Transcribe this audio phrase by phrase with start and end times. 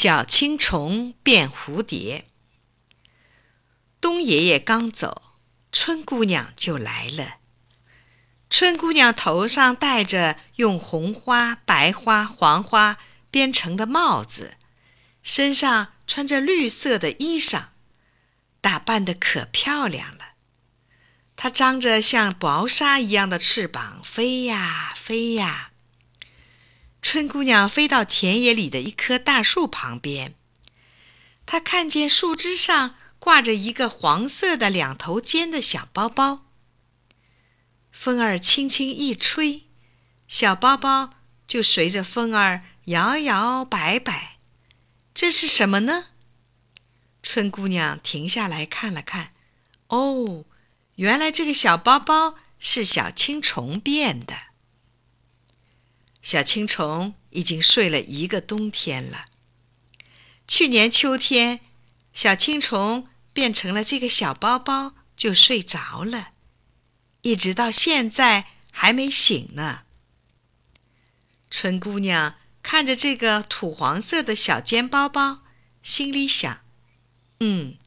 [0.00, 2.28] 小青虫变蝴蝶。
[4.00, 5.34] 冬爷爷刚走，
[5.72, 7.38] 春姑娘就来了。
[8.48, 12.98] 春姑娘头上戴着用红花、白花、黄花
[13.32, 14.56] 编成的帽子，
[15.24, 17.70] 身上穿着绿色的衣裳，
[18.60, 20.34] 打扮的可漂亮了。
[21.34, 25.72] 她张着像薄纱一样的翅膀，飞呀飞呀。
[27.10, 30.34] 春姑娘飞到田野里的一棵大树旁边，
[31.46, 36.44] 她看见树枝上挂着一个黄色的两头尖的小包包。
[37.90, 39.62] 风儿轻轻一吹，
[40.26, 41.14] 小包包
[41.46, 44.36] 就随着风儿摇摇摆摆。
[45.14, 46.08] 这是什么呢？
[47.22, 49.32] 春姑娘停下来看了看，
[49.86, 50.44] 哦，
[50.96, 54.47] 原来这个小包包是小青虫变的。
[56.28, 59.24] 小青虫已经睡了一个冬天了。
[60.46, 61.60] 去年秋天，
[62.12, 66.32] 小青虫变成了这个小包包，就睡着了，
[67.22, 69.84] 一直到现在还没醒呢。
[71.50, 75.44] 春姑娘看着这个土黄色的小尖包包，
[75.82, 76.60] 心里想
[77.40, 77.78] ：“嗯，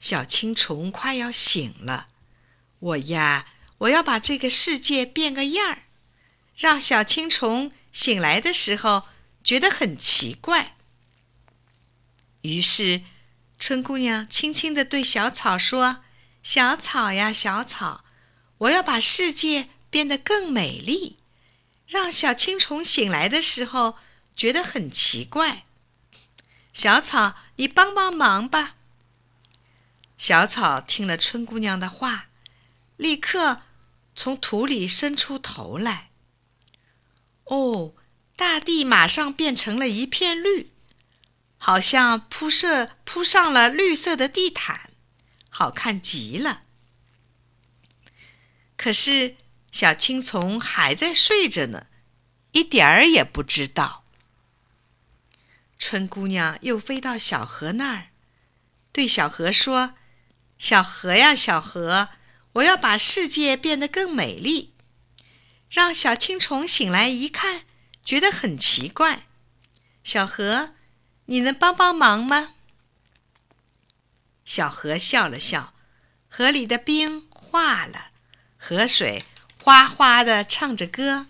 [0.00, 2.06] 小青虫快要醒了，
[2.78, 5.82] 我呀，我要把这个世界变个样儿。”
[6.56, 9.04] 让小青虫醒来的时候
[9.44, 10.76] 觉得很奇怪。
[12.40, 13.02] 于是，
[13.58, 16.04] 春姑娘轻轻地对小草说
[16.42, 18.04] ：“小草呀，小草，
[18.58, 21.18] 我要把世界变得更美丽，
[21.86, 23.98] 让小青虫醒来的时候
[24.34, 25.64] 觉得很奇怪。
[26.72, 28.76] 小草，你帮帮忙吧。”
[30.16, 32.28] 小草听了春姑娘的话，
[32.96, 33.62] 立刻
[34.14, 36.10] 从土里伸出头来。
[37.46, 37.94] 哦，
[38.36, 40.70] 大地马上变成了一片绿，
[41.58, 44.90] 好像铺设铺上了绿色的地毯，
[45.48, 46.62] 好看极了。
[48.76, 49.36] 可是
[49.72, 51.86] 小青虫还在睡着呢，
[52.52, 54.04] 一点儿也不知道。
[55.78, 58.08] 春姑娘又飞到小河那儿，
[58.92, 59.94] 对小河说
[60.58, 62.08] ：“小河呀，小河，
[62.54, 64.72] 我要把世界变得更美丽。”
[65.68, 67.64] 让小青虫醒来一看，
[68.04, 69.26] 觉得很奇怪。
[70.04, 70.74] 小河，
[71.26, 72.54] 你能帮帮忙吗？
[74.44, 75.74] 小河笑了笑，
[76.28, 78.10] 河里的冰化了，
[78.56, 79.24] 河水
[79.60, 81.26] 哗哗的唱着歌，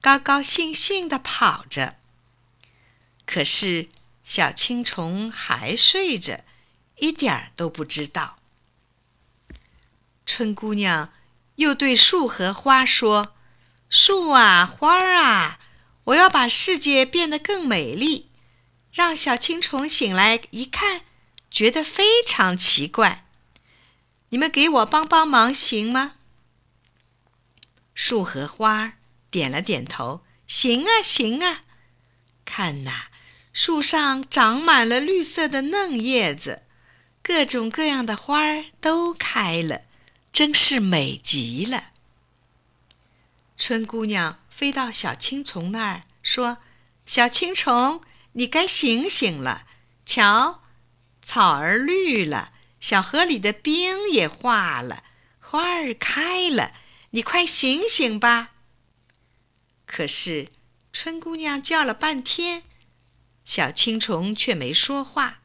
[0.00, 1.96] 高高兴兴的跑着。
[3.26, 3.88] 可是
[4.22, 6.44] 小青虫还睡着，
[6.98, 8.38] 一点儿都不知道。
[10.24, 11.12] 春姑娘
[11.56, 13.34] 又对树和花说。
[13.90, 15.58] 树啊，花儿啊，
[16.04, 18.30] 我要把世界变得更美丽。
[18.92, 21.02] 让小青虫醒来一看，
[21.50, 23.26] 觉得非常奇怪。
[24.28, 26.14] 你们给我帮帮忙，行吗？
[27.92, 28.92] 树和花儿
[29.28, 31.64] 点了点头，行啊，行啊。
[32.44, 33.06] 看呐，
[33.52, 36.62] 树上长满了绿色的嫩叶子，
[37.22, 39.82] 各种各样的花儿都开了，
[40.32, 41.90] 真是美极了。
[43.60, 46.56] 春姑娘飞到小青虫那儿，说
[47.04, 48.00] ：“小青虫，
[48.32, 49.66] 你该醒醒了。
[50.06, 50.62] 瞧，
[51.20, 55.04] 草儿绿了，小河里的冰也化了，
[55.38, 56.72] 花儿开了，
[57.10, 58.52] 你快醒醒吧。”
[59.84, 60.48] 可是，
[60.90, 62.62] 春姑娘叫了半天，
[63.44, 65.42] 小青虫却没说话。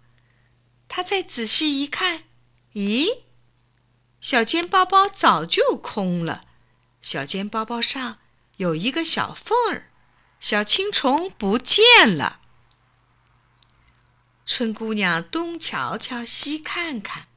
[0.87, 2.23] 她再仔细一看，
[2.75, 3.23] 咦，
[4.21, 6.44] 小尖包包早就空了。
[7.05, 8.17] 小尖包包上
[8.57, 9.91] 有一个小缝儿，
[10.39, 12.41] 小青虫不见了。
[14.43, 17.27] 春姑娘东瞧瞧，西看看，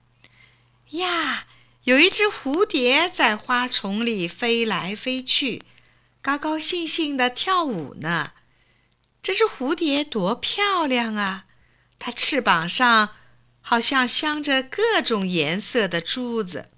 [0.93, 1.47] 呀，
[1.85, 5.63] 有一只蝴蝶在花丛里飞来飞去，
[6.23, 8.33] 高高兴兴地跳舞呢。
[9.21, 11.45] 这只蝴蝶多漂亮啊！
[11.99, 13.11] 它翅膀上
[13.61, 16.71] 好像镶着各种颜色的珠子，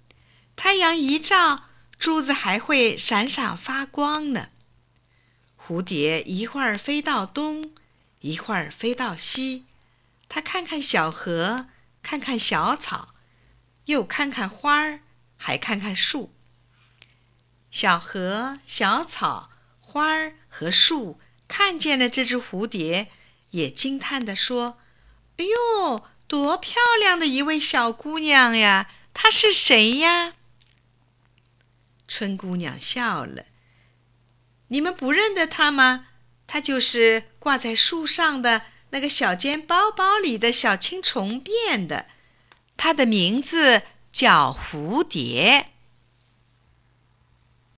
[0.56, 1.69] 太阳一照。
[2.00, 4.48] 珠子还会闪闪发光呢。
[5.54, 7.74] 蝴蝶一会儿飞到东，
[8.20, 9.66] 一会儿飞到西，
[10.26, 11.66] 它看看小河，
[12.02, 13.14] 看看小草，
[13.84, 15.00] 又看看花儿，
[15.36, 16.32] 还看看树。
[17.70, 23.08] 小河、小草、花儿和树看见了这只蝴蝶，
[23.50, 24.78] 也惊叹地说
[25.36, 28.90] ：“哎呦，多漂亮的一位小姑娘呀！
[29.12, 30.32] 她是谁呀？”
[32.10, 33.44] 春姑娘笑了
[34.66, 36.08] ：“你们不认得她吗？
[36.48, 42.06] 她就是挂在树上的那个小尖包包里的小青虫变的，
[42.76, 45.68] 它的名字叫蝴蝶。